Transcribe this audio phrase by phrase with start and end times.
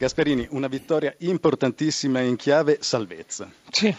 [0.00, 3.50] Gasperini, una vittoria importantissima in chiave salvezza.
[3.68, 3.94] Sì,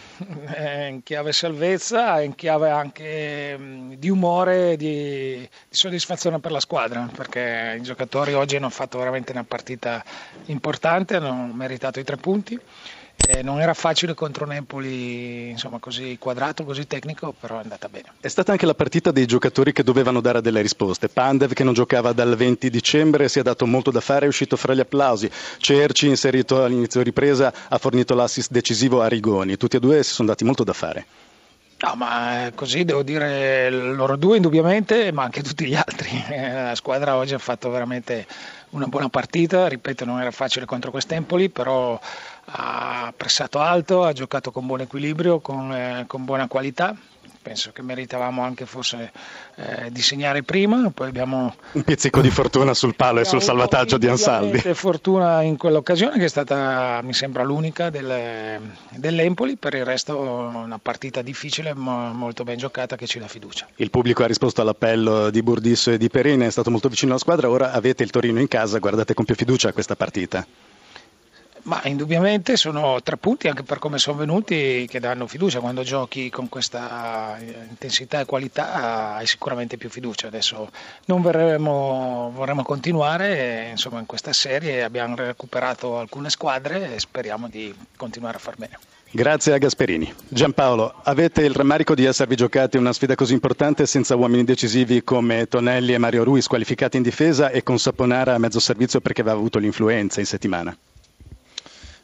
[0.89, 7.75] in chiave salvezza, in chiave anche di umore, di, di soddisfazione per la squadra, perché
[7.77, 10.03] i giocatori oggi hanno fatto veramente una partita
[10.45, 12.59] importante, hanno meritato i tre punti
[13.31, 18.11] eh, non era facile contro Napoli, insomma, così quadrato, così tecnico, però è andata bene.
[18.19, 21.07] È stata anche la partita dei giocatori che dovevano dare delle risposte.
[21.07, 24.57] Pandev, che non giocava dal 20 dicembre, si è dato molto da fare, è uscito
[24.57, 25.31] fra gli applausi.
[25.57, 29.55] Cerci, inserito all'inizio ripresa, ha fornito l'assist decisivo a Rigoni.
[29.55, 31.05] Tutti e due si sono dati molto da fare.
[31.83, 36.09] No, ma così devo dire loro due indubbiamente, ma anche tutti gli altri.
[36.29, 38.27] La squadra oggi ha fatto veramente
[38.71, 41.99] una buona partita, ripeto non era facile contro quest'Empoli, però
[42.45, 46.95] ha pressato alto, ha giocato con buon equilibrio, con, eh, con buona qualità.
[47.41, 49.11] Penso che meritavamo anche forse
[49.55, 50.91] eh, di segnare prima.
[50.93, 54.59] Poi abbiamo un pizzico di fortuna sul palo e sul salvataggio di Ansaldi.
[54.73, 58.59] fortuna in quell'occasione che è stata, mi sembra, l'unica del,
[58.89, 59.57] dell'Empoli.
[59.57, 63.67] Per il resto, una partita difficile, ma molto ben giocata che ci dà fiducia.
[63.77, 67.19] Il pubblico ha risposto all'appello di Burdisso e di Perin, è stato molto vicino alla
[67.19, 67.49] squadra.
[67.49, 70.45] Ora avete il Torino in casa, guardate con più fiducia questa partita.
[71.63, 75.59] Ma indubbiamente sono tre punti anche per come sono venuti che danno fiducia.
[75.59, 77.37] Quando giochi con questa
[77.69, 80.27] intensità e qualità hai sicuramente più fiducia.
[80.27, 80.69] Adesso
[81.05, 84.83] non verremo, vorremmo continuare insomma, in questa serie.
[84.83, 88.79] Abbiamo recuperato alcune squadre e speriamo di continuare a far bene.
[89.13, 90.11] Grazie a Gasperini.
[90.29, 95.47] Giampaolo, avete il rammarico di esservi giocati una sfida così importante senza uomini decisivi come
[95.47, 99.35] Tonelli e Mario Ruiz qualificati in difesa e con Saponara a mezzo servizio perché aveva
[99.35, 100.75] avuto l'influenza in settimana?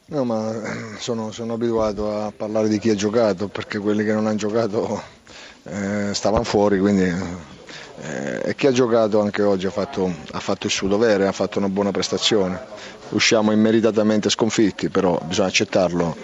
[0.10, 0.54] No, ma
[1.00, 5.04] sono, sono, abituato a parlare di chi ha giocato perché quelli che non hanno giocato
[5.64, 7.14] eh, stavano fuori, quindi
[8.02, 11.58] eh, chi ha giocato anche oggi ha fatto, ha fatto, il suo dovere, ha fatto
[11.60, 12.58] una buona prestazione.
[13.10, 16.16] Usciamo immeritatamente sconfitti, però bisogna accettarlo.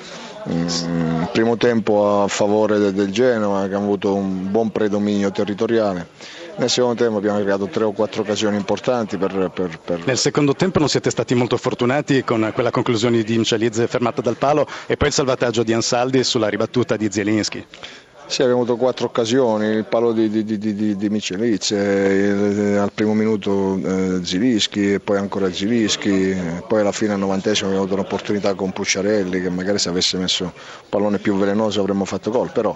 [0.49, 6.07] Mm, primo tempo a favore del, del Genoa che ha avuto un buon predominio territoriale
[6.57, 9.17] nel secondo tempo abbiamo creato tre o quattro occasioni importanti.
[9.17, 10.05] Per, per, per...
[10.05, 14.37] Nel secondo tempo non siete stati molto fortunati con quella conclusione di Inceliz fermata dal
[14.37, 17.65] palo e poi il salvataggio di Ansaldi sulla ribattuta di Zielinski.
[18.25, 22.91] Sì, abbiamo avuto quattro occasioni, il palo di, di, di, di, di Micelic, eh, al
[22.93, 26.35] primo minuto eh, Zilischi e poi ancora Zilischi,
[26.65, 30.45] poi alla fine al novantesimo abbiamo avuto un'opportunità con Pucciarelli che magari se avesse messo
[30.45, 30.51] un
[30.87, 32.75] pallone più velenoso avremmo fatto gol, però